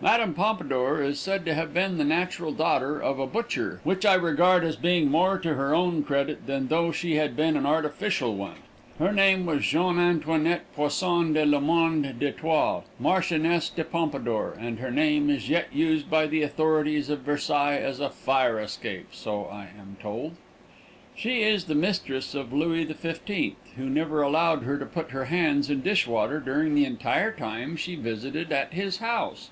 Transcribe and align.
Mme. 0.00 0.30
Pompadour 0.34 1.02
is 1.02 1.18
said 1.18 1.44
to 1.46 1.54
have 1.54 1.74
been 1.74 1.98
the 1.98 2.04
natural 2.04 2.52
daughter 2.52 3.02
of 3.02 3.18
a 3.18 3.26
butcher, 3.26 3.80
which 3.82 4.06
I 4.06 4.14
regard 4.14 4.62
as 4.62 4.76
being 4.76 5.10
more 5.10 5.40
to 5.40 5.54
her 5.54 5.74
own 5.74 6.04
credit 6.04 6.46
than 6.46 6.68
though 6.68 6.92
she 6.92 7.16
had 7.16 7.34
been 7.34 7.56
an 7.56 7.66
artificial 7.66 8.36
one. 8.36 8.58
Her 9.00 9.12
name 9.12 9.44
was 9.44 9.64
Jeanne 9.66 9.98
Antoinette 9.98 10.72
Poisson 10.76 11.34
Le 11.34 11.44
Normand 11.44 12.16
d'Etioles, 12.20 12.84
Marchioness 13.00 13.70
de 13.70 13.82
Pompadour, 13.82 14.56
and 14.60 14.78
her 14.78 14.92
name 14.92 15.28
is 15.28 15.48
yet 15.48 15.66
used 15.72 16.08
by 16.08 16.28
the 16.28 16.42
authorities 16.42 17.10
of 17.10 17.22
Versailles 17.22 17.78
as 17.82 17.98
a 17.98 18.08
fire 18.08 18.60
escape, 18.60 19.08
so 19.10 19.46
I 19.46 19.62
am 19.64 19.96
told. 20.00 20.36
She 21.16 21.44
was 21.50 21.64
the 21.64 21.74
mistress 21.74 22.36
of 22.36 22.52
Louis 22.52 22.84
XV, 22.86 23.56
who 23.76 23.90
never 23.90 24.22
allowed 24.22 24.62
her 24.62 24.78
to 24.78 24.86
put 24.86 25.10
her 25.10 25.24
hands 25.24 25.68
in 25.68 25.80
dishwater 25.80 26.38
during 26.38 26.76
the 26.76 26.84
entire 26.84 27.32
time 27.32 27.74
she 27.74 27.96
visited 27.96 28.52
at 28.52 28.72
his 28.74 28.98
house. 28.98 29.50